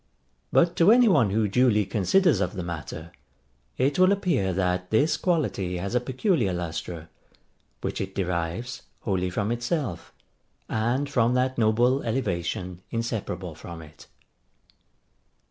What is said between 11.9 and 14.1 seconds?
elevation inseparable from it.